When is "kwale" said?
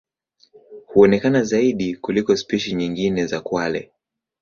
3.41-3.91